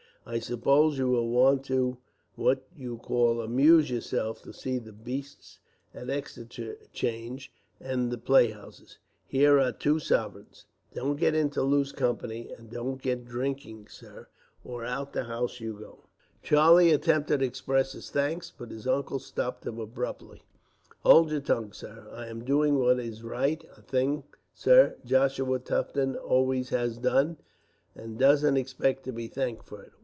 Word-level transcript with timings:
"I 0.23 0.37
suppose 0.37 0.99
you 0.99 1.07
will 1.09 1.29
want 1.29 1.63
to, 1.65 1.97
what 2.35 2.67
you 2.75 2.97
call 2.99 3.41
amuse 3.41 3.89
yourself, 3.89 4.43
to 4.43 4.53
see 4.53 4.77
the 4.77 4.91
beasts 4.93 5.57
at 5.95 6.11
Exeter 6.11 6.77
Change, 6.93 7.51
and 7.79 8.11
the 8.11 8.19
playhouses. 8.19 8.99
Here 9.25 9.59
are 9.59 9.71
two 9.71 9.97
sovereigns. 9.97 10.67
Don't 10.93 11.19
get 11.19 11.33
into 11.33 11.63
loose 11.63 11.91
company, 11.91 12.51
and 12.55 12.69
don't 12.69 13.01
get 13.01 13.25
drinking, 13.25 13.87
sir, 13.87 14.27
or 14.63 14.85
out 14.85 15.07
of 15.07 15.13
the 15.13 15.23
house 15.23 15.59
you 15.59 15.73
go." 15.73 16.03
Charlie 16.43 16.91
attempted 16.91 17.39
to 17.39 17.45
express 17.47 17.93
his 17.93 18.11
thanks, 18.11 18.53
but 18.55 18.69
his 18.69 18.85
uncle 18.85 19.17
stopped 19.17 19.65
him 19.65 19.79
abruptly. 19.79 20.43
"Hold 20.99 21.31
your 21.31 21.41
tongue, 21.41 21.73
sir. 21.73 22.07
I 22.11 22.27
am 22.27 22.45
doing 22.45 22.77
what 22.77 22.99
is 22.99 23.23
right; 23.23 23.63
a 23.75 23.81
thing, 23.81 24.23
sir, 24.53 24.97
Joshua 25.03 25.57
Tufton 25.57 26.15
always 26.15 26.69
has 26.69 26.99
done, 26.99 27.37
and 27.95 28.19
doesn't 28.19 28.55
expect 28.57 29.03
to 29.05 29.11
be 29.11 29.27
thanked 29.27 29.65
for 29.65 29.81
it. 29.81 29.93